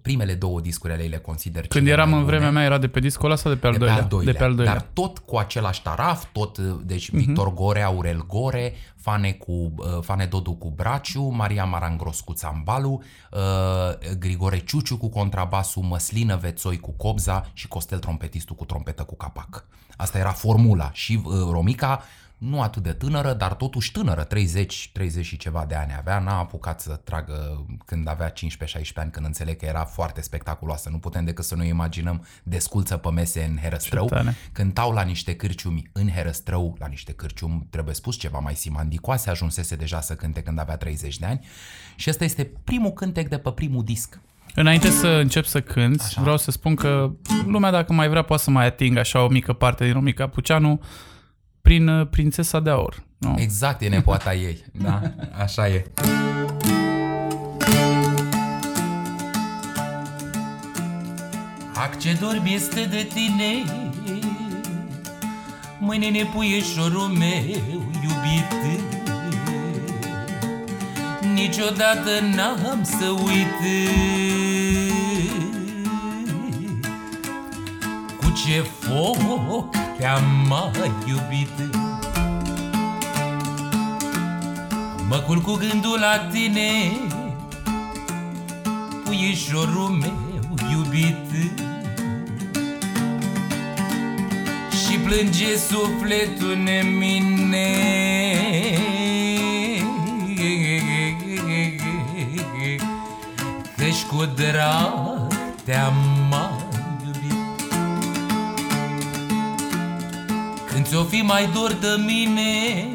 [0.03, 2.65] Primele două discuri ale ei le consider Când cele eram mai în bune vremea mea,
[2.65, 3.97] era de pe discul ăla sau de pe al de doilea?
[3.97, 4.73] pe al doilea, De pe al doilea.
[4.75, 7.17] dar tot cu același taraf, tot, deci Mhm.
[7.19, 13.03] Victor Gore, Aurel Gore, Fane, cu, uh, Fane Dodu cu Braciu, Maria Marangros cu țambalu,
[13.33, 19.17] uh, Grigore Ciuciu cu contrabasul, Măslină Vețoi cu cobza și Costel Trompetistul cu trompetă cu
[19.17, 19.65] capac.
[19.97, 22.03] Asta era formula și uh, Romica
[22.39, 26.39] nu atât de tânără, dar totuși tânără, 30, 30 și ceva de ani avea, n-a
[26.39, 28.35] apucat să tragă când avea 15-16
[28.95, 30.89] ani, când înțeleg că era foarte spectaculoasă.
[30.91, 34.35] Nu putem decât să nu imaginăm desculță pe mese în Herăstrău, Ce tare.
[34.53, 39.77] cântau la niște cârciumi în Herăstrău, la niște cârciumi, trebuie spus, ceva mai simandicoase, ajunsese
[39.77, 41.41] deja să cânte când avea 30 de ani
[41.97, 44.21] și ăsta este primul cântec de pe primul disc.
[44.55, 46.21] Înainte să încep să cânt, Așa.
[46.21, 47.11] vreau să spun că
[47.47, 50.81] lumea, dacă mai vrea, poate să mai ating așa o mică parte din Romica Puceanu
[51.67, 53.03] prin uh, Prințesa de Aur.
[53.19, 53.35] Nu?
[53.39, 54.65] Exact, e nepoata ei.
[54.73, 55.01] Da,
[55.43, 55.85] așa e.
[61.75, 63.65] Ac ce dormi este de tine
[65.79, 67.45] Mâine nepuieșorul meu
[68.03, 68.81] iubit
[71.35, 73.47] Niciodată n-am să uit
[78.21, 81.75] Cu ce foc te-am mai iubit.
[85.09, 86.71] Mă culc cu gândul la tine
[89.05, 91.53] Puișorul meu iubit.
[94.71, 97.71] Și plânge sufletul în mine.
[103.77, 105.33] Căci cu drag
[105.65, 106.16] te-am
[110.89, 112.87] ți-o fi mai dor de mine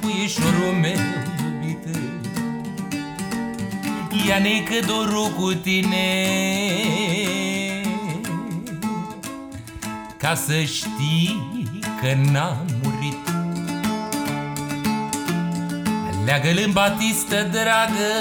[0.00, 0.98] Puișorul meu
[1.44, 1.98] iubite
[4.28, 6.26] Ia necă dorul cu tine
[10.16, 11.56] Ca să știi
[12.00, 13.28] că n-am murit.
[16.24, 18.12] Leagă-l în batistă dragă.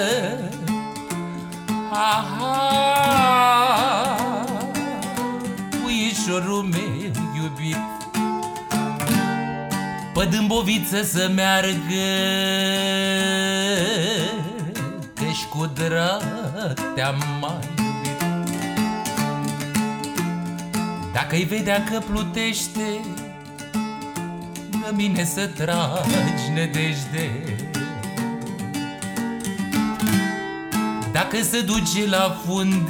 [1.91, 2.55] Aha.
[5.81, 7.94] Puișorul meu iubit
[10.15, 12.06] Pe dâmboviță să meargă
[15.13, 16.23] Că-și cu drag
[16.95, 18.23] te-am mai iubit.
[21.13, 22.99] Dacă-i vedea că plutește
[24.69, 27.32] De mine să tragi nedejde.
[31.12, 32.89] Dacă se duce la fund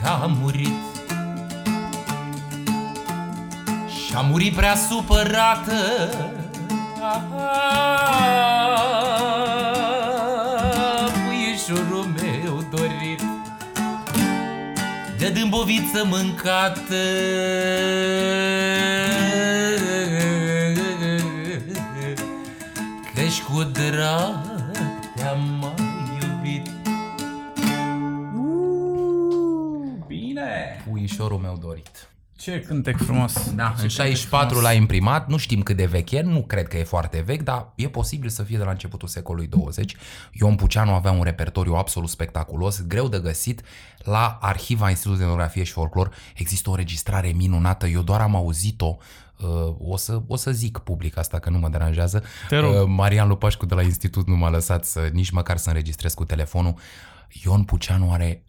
[0.00, 0.80] că a murit.
[4.06, 5.74] Și-a murit prea supărată.
[11.26, 13.20] Puieșorul meu dorit.
[15.18, 17.02] De dâmboviță mâncată.
[23.14, 24.51] Că-și cu drag
[30.88, 33.32] Puișorul meu dorit Ce cântec frumos.
[33.32, 34.64] Da, Ce în cântec 64 frumos.
[34.64, 37.72] l-a imprimat, nu știm cât de vechi e, nu cred că e foarte vechi, dar
[37.74, 39.96] e posibil să fie de la începutul secolului 20.
[40.32, 43.62] Ion Puceanu avea un repertoriu absolut spectaculos, greu de găsit.
[43.98, 48.96] La arhiva Institutului de Etnografie și Folclor există o registrare minunată, eu doar am auzit-o
[49.42, 52.22] Uh, o, să, o să zic public asta că nu mă deranjează.
[52.48, 52.74] Te rog.
[52.74, 56.24] Uh, Marian Lupașcu de la institut nu m-a lăsat să, nici măcar să înregistrez cu
[56.24, 56.74] telefonul.
[57.44, 58.44] Ion Puceanu are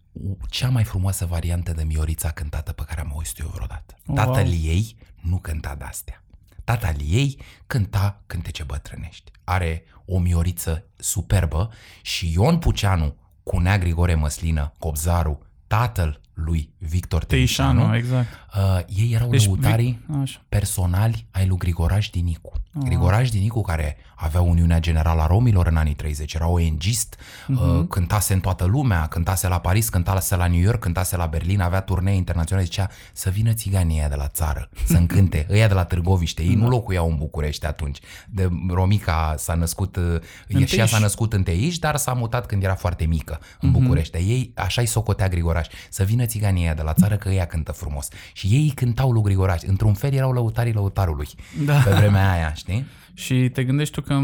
[0.48, 3.94] cea mai frumoasă variantă de Miorița cântată pe care am auzit eu vreodată.
[4.06, 4.16] Wow.
[4.16, 6.22] Tatăl ei nu cânta de-astea.
[6.64, 9.30] Tatăl ei cânta cântece bătrânești.
[9.44, 11.70] Are o mioriță superbă
[12.02, 18.26] și Ion Puceanu cu Nea Grigore Măslină, Cobzaru, tatăl lui Victor Teișanu, Teișanu, exact.
[18.56, 20.40] uh, ei erau deci, lăutarii Vic- Așa.
[20.48, 22.52] personali ai lui Grigoraș Dinicu.
[22.74, 22.82] Ah.
[22.84, 27.16] Grigoraș Dinicu, care avea Uniunea Generală a Romilor în anii 30, era ONG-ist,
[27.46, 27.78] Mhm.
[27.78, 31.60] uh, cântase în toată lumea, cântase la Paris, cântase la New York, cântase la Berlin,
[31.60, 35.74] avea turnee internaționale, zicea să vină țiganii ăia de la țară, să încânte, ăia de
[35.74, 36.62] la Târgoviște, ei Da.
[36.62, 37.98] nu locuiau în București atunci.
[38.28, 40.02] De Romica s-a născut, uh,
[40.48, 40.90] și ea Teiș.
[40.90, 43.80] s-a născut în Teiș, dar s-a mutat când era foarte mică în Mhm.
[43.80, 44.12] București.
[44.12, 47.72] De Ei, așa-i socotea Grigoraș, să vină țiganii ăia de la țară că ăia cântă
[47.72, 48.08] frumos.
[48.32, 51.28] Și ei cântau lui Grigoraș, într-un fel erau lăutarii lăutarului
[51.64, 51.78] Da.
[51.78, 52.86] pe vremea aia, știi?
[53.14, 54.20] Și te gândești tu că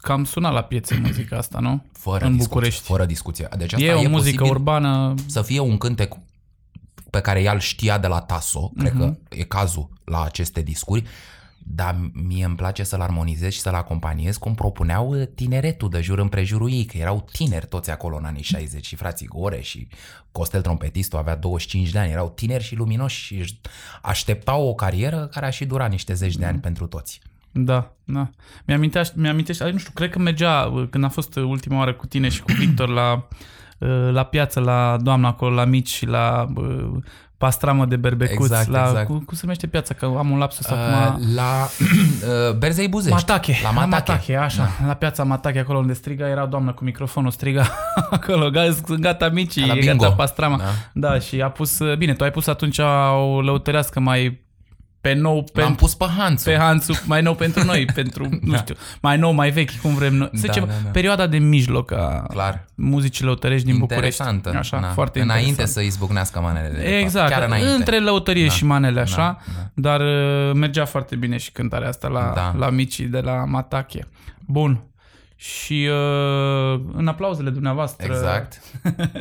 [0.00, 1.84] cam suna la piețe muzica asta, nu?
[1.92, 2.82] Fără în discuție, București.
[2.82, 3.48] Fără discuție.
[3.56, 4.12] Deci asta E o muzică
[4.42, 5.14] posibil urbană.
[5.26, 6.14] să fie un cântec
[7.10, 8.98] pe care el știa de la Taso, cred Mhm.
[9.28, 11.02] că e cazul la aceste discuri,
[11.68, 16.18] dar mie îmi place să-l armonizez și să-l acompaniez cum propuneau uh, tineretul de jur
[16.18, 19.88] împrejurul ei, că erau tineri toți acolo în anii 60 și frații Gore și
[20.32, 23.60] Costel trompetistul avea 25 de ani, erau tineri și luminoși și își
[24.02, 27.20] așteptau o carieră care a și durat niște zeci de ani pentru toți.
[27.52, 28.30] Da, da.
[28.64, 32.28] Mi-amintește, mi-amintește, nu știu, cred că mergea uh, când a fost ultima oară cu tine
[32.28, 33.28] și cu Victor la,
[33.78, 37.02] uh, la piață, la doamna acolo, la mici și la uh,
[37.38, 38.52] pastramă de berbecuți.
[38.52, 39.06] Exact, la, exact.
[39.06, 39.94] Cum, cum se numește piața?
[39.94, 41.34] Că am un lapsus Uh, acum.
[41.34, 41.44] la
[42.48, 43.14] uh, Berzei Buzești.
[43.14, 43.88] Matache, La Matache.
[43.90, 44.86] Matache așa, da.
[44.86, 47.66] la piața Matache, acolo unde striga, era doamna cu microfonul, striga
[48.10, 49.96] acolo, gata, sunt gata micii, Ca la e bingo.
[50.02, 50.56] gata pastrama.
[50.56, 50.64] Da.
[50.92, 51.08] Da.
[51.08, 52.78] da, și a pus, bine, tu ai pus atunci
[53.28, 54.44] o lăutărească mai
[55.00, 56.44] pe nou, pe, L-am pus pe Hanțu.
[56.44, 58.56] pe Hanțu, mai nou pentru noi, pentru, nu Da.
[58.56, 60.28] știu, mai nou, mai vechi, cum vrem noi.
[60.32, 60.88] Să Da, zicem, da, da.
[60.90, 62.64] perioada de mijloc a Clar.
[62.74, 64.22] muzicii lăutărești din București.
[64.22, 64.58] Interesantă.
[64.58, 64.88] Așa, Na.
[64.92, 65.76] foarte Înainte interesant.
[65.76, 66.68] să izbucnească manele.
[66.68, 66.88] de fapt.
[66.88, 67.70] Exact, Chiar înainte.
[67.70, 68.52] între lăutărie Da.
[68.52, 69.90] și manele așa, Da, da.
[69.90, 72.54] dar uh, mergea foarte bine și cântarea asta la, Da.
[72.58, 74.06] la micii de la Matache.
[74.46, 74.84] Bun.
[75.36, 78.60] Și uh, în aplauzele dumneavoastră, Exact.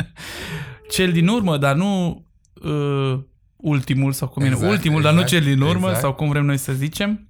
[0.94, 2.24] cel din urmă, dar nu
[2.64, 3.20] uh,
[3.66, 6.00] ultimul sau cum Exact, e, ultimul, dar nu exact, cel din urmă exact.
[6.00, 7.28] sau cum vrem noi să zicem,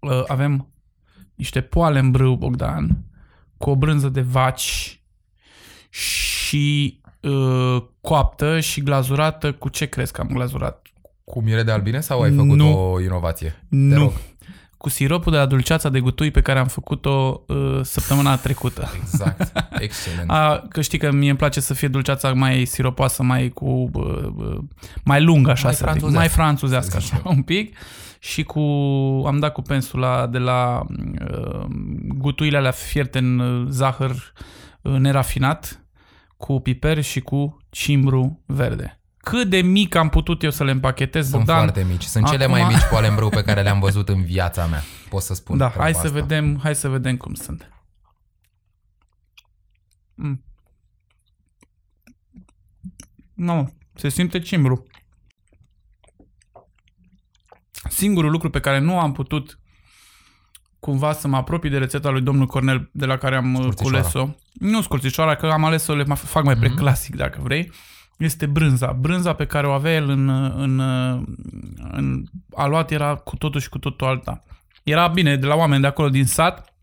[0.00, 0.68] uh, avem
[1.34, 3.04] niște poale în brâu, Bogdan,
[3.56, 5.00] cu o brânză de vaci
[5.90, 9.52] și uh, coaptă și glazurată.
[9.52, 10.86] Cu ce crezi că am glazurat?
[11.24, 12.92] Cu miere de albine sau ai făcut Nu.
[12.92, 13.48] o inovație?
[13.48, 13.98] Te nu.
[13.98, 14.12] rog.
[14.78, 18.90] Cu siropul de la dulceața de gutui pe care am făcut-o uh, săptămâna trecută.
[19.02, 19.52] Exact.
[19.82, 20.30] Excelent.
[20.30, 24.26] A, că știi că mie îmi place să fie dulceața mai siropoasă, mai cu uh,
[24.36, 24.58] uh,
[25.04, 27.36] mai lungă așa Mai să zic, franțuzească, mai franțuzească să așa zicem.
[27.36, 27.76] un pic
[28.18, 28.60] și cu
[29.26, 30.82] am dat cu pensula de la
[31.30, 31.66] uh,
[32.06, 34.32] gutuile alea fierte în uh, zahăr
[34.82, 35.82] uh, nerafinat
[36.36, 38.97] cu piper și cu cimbru verde.
[39.30, 41.56] Cât de mic am putut eu să le împachetez, Sunt Bogdan?
[41.56, 42.02] foarte mici.
[42.02, 44.82] Sunt cele acum- mai mici poalembrâu pe care le-am văzut în viața mea.
[45.08, 45.56] Pot să spun.
[45.58, 46.12] Da, treaba hai să asta.
[46.12, 47.70] vedem, hai să vedem cum sunt.
[50.14, 50.44] Mm.
[53.34, 54.86] Nu, se simte cimbru.
[57.88, 59.58] Singurul lucru pe care nu am putut
[60.78, 64.00] cumva să mă apropii de rețeta lui domnul Cornel de la care am uh, Scurțișoara.
[64.08, 64.34] cules-o.
[64.52, 66.62] Nu scurțișoara, că am ales să le ma- fac mai Mhm.
[66.62, 67.72] preclasic dacă vrei.
[68.18, 68.92] Este brânza.
[68.92, 70.80] Brânza pe care o avea el în, în,
[71.92, 74.44] în aluat era cu totul și cu totul alta.
[74.82, 76.74] Era bine de la oameni de acolo din sat,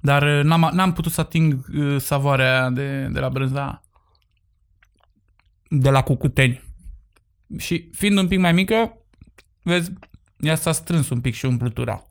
[0.00, 3.82] dar uh, n-am, n-am putut să ating uh, savoarea aia de, de la brânza
[5.68, 6.62] de la cucuteni.
[7.58, 8.98] Și fiind un pic mai mică,
[9.62, 9.92] vezi,
[10.38, 12.06] ea s-a strâns un pic și umplutura.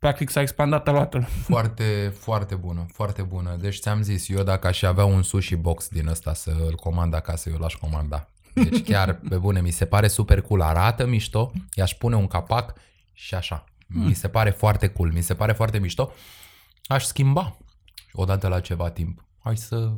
[0.00, 1.26] Practic s-a expandat aluatul.
[1.42, 3.56] Foarte, foarte bună, foarte bună.
[3.60, 7.14] Deci ți-am zis, eu dacă aș avea un sushi box din ăsta să îl comand
[7.14, 8.28] acasă, eu l-aș comanda.
[8.54, 10.60] Deci chiar, pe bune, mi se pare super cool.
[10.62, 12.72] Arată mișto, i-aș pune un capac
[13.12, 13.64] și așa.
[13.86, 16.12] Mi se pare foarte cool, mi se pare foarte mișto.
[16.86, 17.56] Aș schimba
[18.12, 19.24] odată la ceva timp.
[19.42, 19.90] Hai să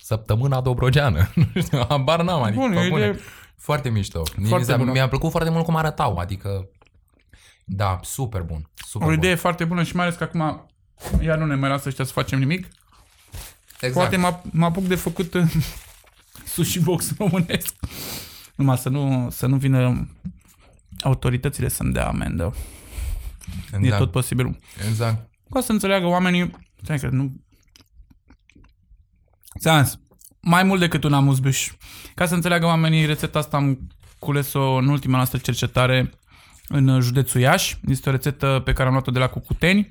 [0.00, 1.28] săptămâna dobrogeană.
[1.54, 3.10] Nu știu, habar n-am, adică Bun, pe e bune.
[3.12, 3.20] de-
[3.56, 4.22] Foarte mișto.
[4.36, 4.90] Mie Foarte mi s-a- bună.
[4.92, 6.68] Mi-a plăcut foarte mult cum arătau, adică
[7.68, 8.70] da, super bun.
[8.74, 9.18] Super O bun.
[9.18, 10.66] idee foarte bună și mai ales că acum
[11.20, 12.68] iar nu ne mai lasă ăștia să facem nimic.
[13.80, 13.94] Exact.
[13.94, 15.52] Poate mă, mă apuc de făcut uh,
[16.54, 17.74] sushi box românesc.
[18.54, 20.08] Numai să nu, să nu vină
[21.00, 22.54] autoritățile să-mi dea amendă.
[23.72, 23.98] E exact.
[23.98, 24.58] tot posibil.
[24.88, 25.30] Exact.
[25.50, 26.50] Ca să înțeleagă oamenii...
[26.82, 27.32] Stai că nu...
[29.58, 29.98] Ți-am zis,
[30.40, 31.72] mai mult decât un amuzbuș.
[32.14, 36.12] Ca să înțeleagă oamenii, rețeta asta am cules-o în ultima noastră cercetare
[36.68, 37.76] în județul Iași.
[37.86, 39.88] Este o rețetă pe care am luat-o de la Cucuteni,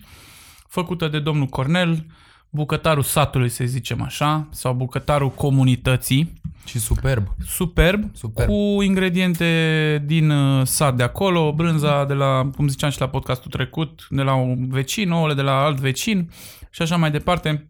[0.68, 2.06] făcută de domnul Cornel,
[2.50, 6.42] bucătarul satului, să zicem așa, sau bucătarul comunității.
[6.66, 7.28] Și superb.
[7.46, 8.50] Superb, Superb.
[8.50, 13.52] cu ingrediente din uh, sat de acolo, brânza de la, cum ziceam și la podcastul
[13.52, 16.32] trecut, de la un vecin, ouăle de la alt vecin
[16.70, 17.70] și așa mai departe.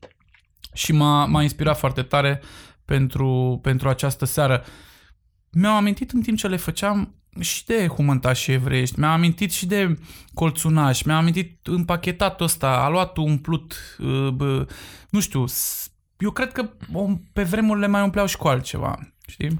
[0.73, 2.41] Și m-a, m-a inspirat foarte tare
[2.85, 4.63] pentru, pentru această seară.
[5.51, 9.99] Mi-am amintit în timp ce le făceam și de humântași evreiești, mi-am amintit și de
[10.33, 14.67] colțunași, mi-am amintit împachetatul ăsta, aluatul umplut, uh, bă,
[15.09, 19.59] nu știu, s- eu cred că o- pe vremurile mai umpleau și cu altceva, știi?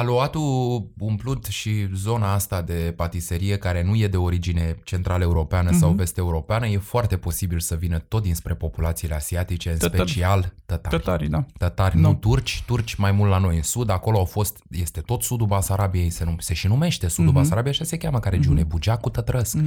[0.00, 5.88] Aluatul umplut și zona asta de patiserie care nu e de origine central europeană sau
[5.88, 5.96] Mhm.
[5.96, 10.10] vest europeană e foarte posibil să vină tot dinspre populațiile asiatice, în Tătari.
[10.10, 10.96] special tătari.
[10.96, 11.44] Tătarii, da.
[11.58, 12.08] Tătari, Nu.
[12.08, 15.46] nu turci, turci mai mult la noi în sud, acolo au fost, este tot sudul
[15.46, 17.40] Basarabiei, se, num, se și numește sudul Mhm.
[17.40, 19.54] Basarabia, așa se cheamă ca regiune, Bugeacul Tătrăsc.
[19.54, 19.64] Mhm.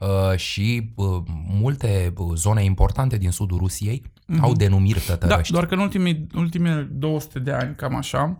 [0.00, 4.02] Uh, și uh, multe uh, zone importante din sudul Rusiei
[4.40, 5.06] au denumiri Mhm.
[5.08, 5.52] Da, tătărăști.
[5.52, 8.36] doar că în ultimii, ultimele 200 de ani, cam așa,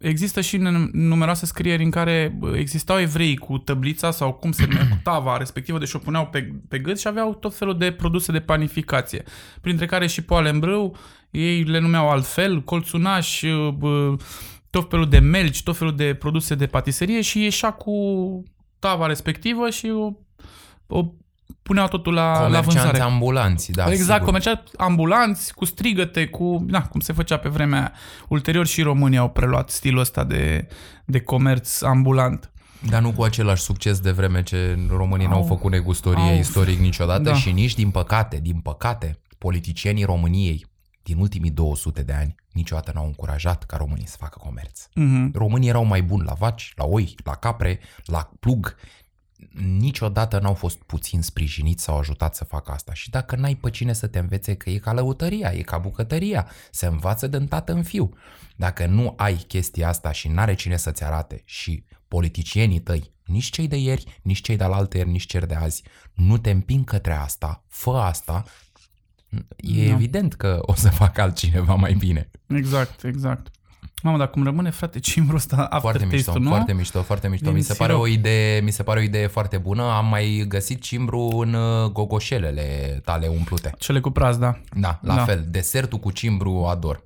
[0.00, 4.66] există și în numeroase scrieri în care bă, existau evrei cu tăblița sau cum se
[4.66, 7.92] numea, cu tava respectivă, deci o puneau pe, pe gât și aveau tot felul de
[7.92, 9.22] produse de panificație,
[9.60, 10.96] printre care și poale în brâu,
[11.30, 14.16] ei le numeau altfel, colțunași, bă,
[14.70, 17.94] tot felul de melci, tot felul de produse de patiserie și ieșea cu
[18.78, 20.12] tava respectivă și o,
[20.86, 21.12] o
[21.62, 23.00] puneau totul la, la Comercianți vânzare.
[23.00, 24.24] ambulanți, da, exact, sigur.
[24.26, 27.92] comercial ambulanți cu strigăte, cu, na, cum se făcea pe vremea aia.
[28.28, 30.68] Ulterior și românii au preluat stilul ăsta de,
[31.04, 32.50] de comerț ambulant.
[32.88, 35.32] Dar nu cu același succes de vreme ce românii Au.
[35.32, 36.38] n-au făcut negustorie Au.
[36.38, 37.34] istoric niciodată Da.
[37.34, 40.66] și nici din păcate, din păcate, politicienii României
[41.02, 44.80] din ultimii 200 de ani niciodată n-au încurajat ca românii să facă comerț.
[44.94, 45.30] Mhm.
[45.34, 48.76] Românii erau mai buni la vaci, la oi, la capre, la plug.
[49.78, 52.94] Niciodată n-au fost puțin sprijiniți sau ajutați să facă asta.
[52.94, 56.48] Și dacă n-ai pe cine să te învețe că e ca lăutăria, e ca bucătăria,
[56.70, 58.12] se învață de tată în fiu.
[58.56, 63.68] Dacă nu ai chestia asta și n-are cine să-ți arate și politicienii tăi, nici cei
[63.68, 65.82] de ieri, nici cei de alaltă ieri, nici cei de azi,
[66.14, 68.44] nu te împing către asta, fă asta,
[69.56, 69.92] e Da.
[69.92, 72.30] evident că o să facă altcineva mai bine.
[72.46, 73.50] Exact, exact.
[74.02, 76.48] Mamă, dar cum rămâne, frate, cimbrul ăsta Foarte mișto, aftertaste-ul, nu?
[76.50, 77.44] foarte mișto, foarte mișto.
[77.46, 78.04] Din Mi se, pare sirop.
[78.04, 79.82] o idee, mi se pare o idee foarte bună.
[79.82, 83.74] Am mai găsit cimbru în uh, gogoșelele tale umplute.
[83.78, 84.58] Cele cu praz, da.
[84.76, 85.24] Da, la Da.
[85.24, 85.44] fel.
[85.48, 87.02] Desertul cu cimbru ador.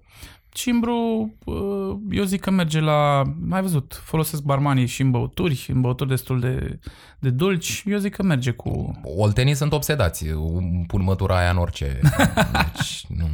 [0.49, 3.22] Cimbru, uh, eu zic că merge la...
[3.51, 6.78] Ai văzut, folosesc barmanii și în băuturi, în băuturi destul de,
[7.18, 7.82] de dulci.
[7.86, 9.01] Eu zic că merge cu...
[9.16, 12.01] Oltenii sunt obsedați, um, pun mătura aia în orice.
[12.74, 13.28] Deci, nu.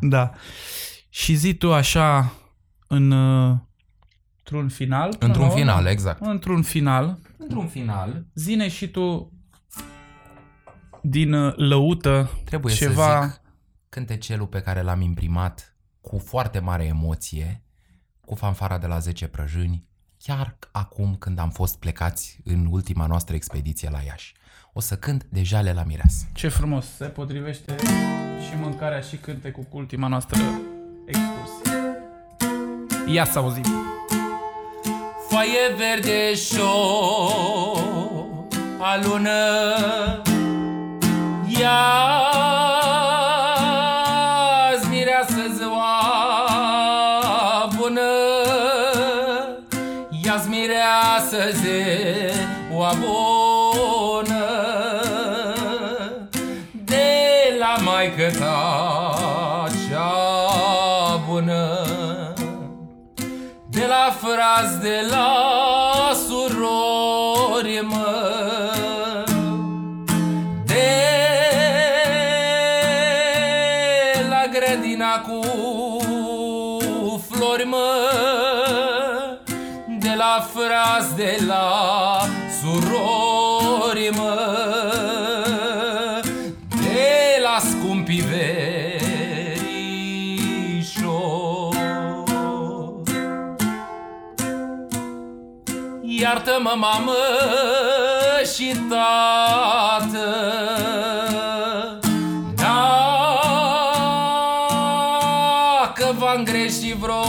[0.00, 0.30] Da.
[1.08, 2.32] Și zi tu așa,
[2.86, 3.56] în, uh,
[4.38, 5.08] într-un final?
[5.08, 5.60] până Într-un la urmă?
[5.60, 6.20] final, exact.
[6.20, 7.18] Într-un final.
[7.36, 9.32] Într-un final, Zine și tu
[11.02, 13.20] din uh, lăută trebuie ceva...
[13.20, 13.40] să zic
[13.88, 17.62] cântecelul pe care l-am imprimat cu foarte mare emoție,
[18.20, 23.34] cu fanfara de la 10 prăjâni, chiar acum când am fost plecați în ultima noastră
[23.34, 24.34] expediție la Iași.
[24.72, 26.26] O să cânt de jale la mireasă.
[26.32, 27.76] Ce frumos, se potrivește
[28.48, 30.38] și mâncarea și cântecul cu ultima noastră
[31.06, 31.63] excursie.
[33.06, 33.62] Ia să auzim!
[35.28, 36.72] Foaie verde șo
[38.78, 39.30] alună.
[41.60, 41.80] Ia
[44.90, 46.00] mireasă ziua
[47.76, 48.10] bună.
[50.24, 53.23] Ia mireasă ziua bună
[64.54, 68.74] la fraz, de la surori, mă.
[70.66, 70.90] De
[74.28, 75.40] la grădina cu
[77.28, 77.86] flori, mă.
[79.98, 82.03] De la fraz, de la
[96.54, 97.12] Iartă-mă, mamă
[98.54, 100.28] și tată.
[105.80, 107.24] Dacă v-am greșit vreodată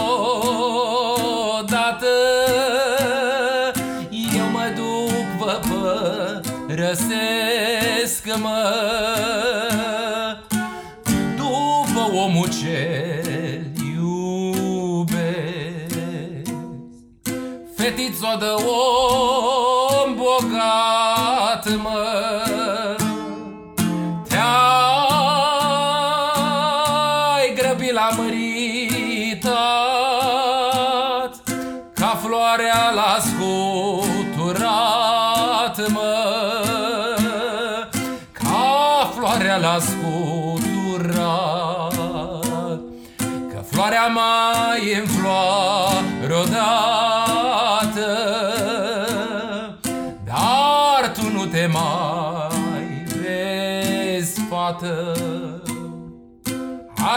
[4.38, 5.60] Eu mă duc, vă
[6.68, 8.74] părăsesc, mă
[17.96, 18.52] Fetițo de
[20.06, 22.04] om bogat, mă.
[24.28, 24.44] Te-ai
[27.56, 29.54] grăbit la măritat
[31.94, 34.68] Ca floarea la scuturat,
[35.90, 36.16] mă.
[38.32, 41.16] Ca floarea la scuturat
[43.50, 45.15] Că floarea mai înfloare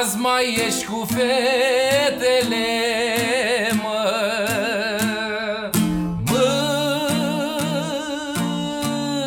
[0.00, 2.66] Azi mai ești cu fetele,
[3.82, 4.02] mă.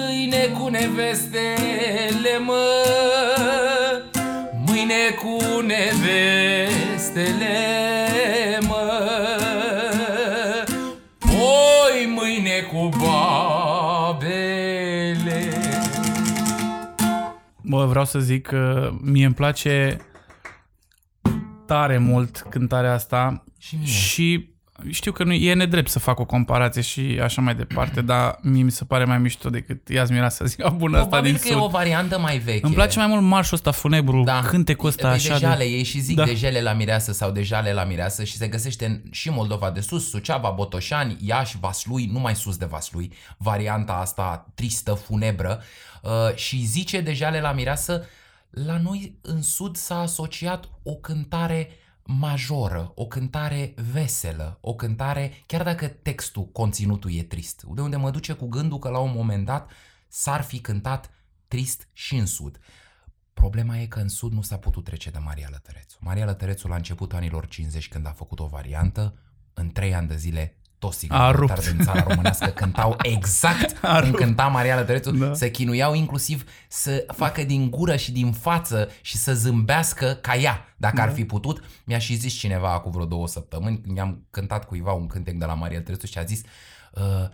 [0.07, 2.65] Mâine cu nevestele, mă.
[4.65, 7.57] Mâine cu nevestele,
[8.67, 9.01] mă.
[11.19, 14.29] Poi mâine cu babele.
[17.61, 19.97] Bă, vreau să zic că mie îmi place
[21.73, 23.85] tare mult cântarea asta Și mie.
[23.87, 24.49] și
[24.89, 28.63] știu că nu e nedrept să fac o comparație și așa mai departe, dar mie
[28.63, 31.55] mi se pare mai mișto decât Iaz Mireasa ziua bună asta Probabil din că e
[31.55, 31.71] o sud.
[31.71, 34.41] variantă mai veche Îmi place mai mult marșul ăsta funebru, da.
[34.47, 35.69] cântecul ăsta Păi așa de jale, de...
[35.69, 36.23] ei și zic Da.
[36.25, 39.33] de jele la mireasă sau de jale la mireasă și se găsește în, și în
[39.33, 44.93] Moldova de sus, Suceava, Botoșani, Iași, Vaslui, nu mai sus de Vaslui, varianta asta tristă,
[44.93, 45.61] funebră
[46.01, 48.05] uh, și zice de jale la mireasă,
[48.51, 51.69] la noi în sud s-a asociat o cântare
[52.03, 58.11] majoră, o cântare veselă, o cântare, chiar dacă textul, conținutul e trist, de unde mă
[58.11, 59.71] duce cu gândul că la un moment dat
[60.07, 61.09] s-ar fi cântat
[61.47, 62.59] trist și în sud.
[63.33, 65.97] Problema e că în sud nu s-a putut trece de Maria Lătărețu.
[65.99, 69.17] Maria Lătărețu la începutul anilor 50 când a făcut o variantă,
[69.53, 71.37] în trei ani de zile toți A rupt.
[71.61, 74.19] sigurătari din țara românească cântau exact A cum rupt.
[74.23, 75.33] cânta Maria Lătărețu, Da.
[75.33, 80.73] se chinuiau inclusiv să facă din gură și din față și să zâmbească ca ea,
[80.77, 81.01] dacă Da.
[81.03, 81.63] ar fi putut.
[81.83, 85.45] Mi-a și zis cineva acum vreo două săptămâni, când i-am cântat cuiva un cântec de
[85.45, 86.41] la Maria Lătărețu și a zis
[86.93, 87.29] uh,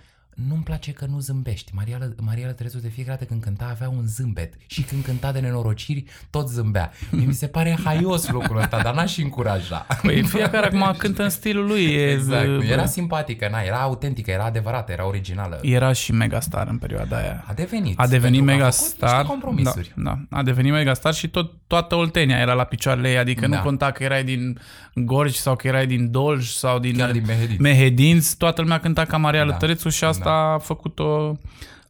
[0.50, 1.72] nu-mi place că nu zâmbești.
[1.76, 5.32] Maria, Lă- Maria Lătărețu de fiecare dată când cânta avea un zâmbet și când cânta
[5.32, 6.92] de nenorociri tot zâmbea.
[7.12, 9.86] Mie mi se pare haios lucrul ăsta, dar n-aș încuraja.
[10.02, 11.84] Păi fiecare acum cântă în stilul lui.
[11.86, 12.46] E, Exact.
[12.58, 15.60] bă, Era simpatică, na, era autentică, era adevărată, era originală.
[15.62, 17.44] Era și megastar în perioada aia.
[17.48, 18.00] A devenit.
[18.00, 19.10] A devenit pentru că a făcut megastar.
[19.20, 19.92] niște compromisuri.
[19.96, 23.56] Da, da, a devenit megastar și tot, toată Oltenia era la picioarele ei, adică Da.
[23.58, 24.60] nu conta că erai din
[24.94, 27.62] Gorj sau că erai din Dolj sau din, Chiar din Mehedinți.
[27.62, 31.38] Mehedinți, toată lumea cânta ca Maria Da, Lătărețu și asta a făcut-o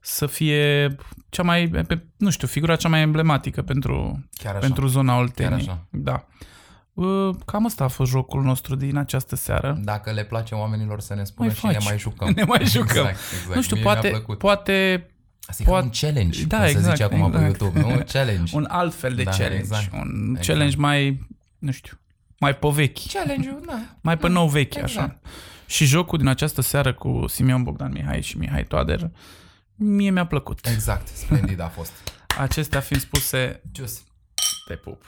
[0.01, 0.95] să fie
[1.29, 4.59] cea mai, pe, nu știu, figura cea mai emblematică pentru, Chiar așa.
[4.65, 5.65] pentru zona Olteniei.
[5.65, 5.85] Chiar așa.
[5.89, 6.25] Da.
[6.93, 9.77] Uh, Cam asta a fost jocul nostru din această seară.
[9.83, 11.83] Dacă le place oamenilor să ne spună Mai și ne faci.
[11.85, 12.31] mai jucăm.
[12.35, 13.05] Ne mai jucăm.
[13.05, 13.55] Exact, exact.
[13.55, 14.37] nu știu, Mie mi-a poate, plăcut.
[14.37, 15.07] poate
[15.47, 17.59] Asta e ca poate- un challenge, Da, cum se exact, zice acum pe exact.
[17.61, 18.03] YouTube, nu?
[18.13, 18.55] Challenge.
[18.55, 19.57] un alt fel de Da, challenge.
[19.57, 19.93] exact.
[19.93, 20.45] Un Exact.
[20.47, 21.27] challenge mai,
[21.57, 21.97] nu știu,
[22.39, 22.97] mai pe vechi.
[23.13, 23.79] Challenge-ul, da.
[24.01, 24.97] Mai pe nou vechi, exact.
[24.97, 25.19] așa.
[25.67, 29.11] Și jocul din această seară cu Simeon Bogdan Mihai și Mihai Toader,
[29.75, 30.65] mie mi-a plăcut.
[30.65, 31.91] Exact, splendid a fost.
[32.39, 34.01] Acestea fiind spuse, Just.
[34.67, 35.03] te pup.